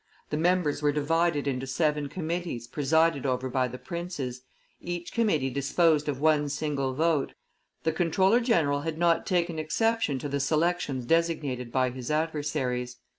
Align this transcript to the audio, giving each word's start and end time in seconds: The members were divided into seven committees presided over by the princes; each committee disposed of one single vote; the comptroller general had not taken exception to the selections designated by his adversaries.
The 0.31 0.35
members 0.37 0.81
were 0.81 0.91
divided 0.91 1.45
into 1.47 1.67
seven 1.67 2.09
committees 2.09 2.65
presided 2.65 3.23
over 3.27 3.49
by 3.51 3.67
the 3.67 3.77
princes; 3.77 4.41
each 4.79 5.13
committee 5.13 5.51
disposed 5.51 6.09
of 6.09 6.19
one 6.19 6.49
single 6.49 6.95
vote; 6.95 7.35
the 7.83 7.91
comptroller 7.91 8.39
general 8.39 8.81
had 8.81 8.97
not 8.97 9.27
taken 9.27 9.59
exception 9.59 10.17
to 10.17 10.27
the 10.27 10.39
selections 10.39 11.05
designated 11.05 11.71
by 11.71 11.91
his 11.91 12.09
adversaries. 12.09 12.97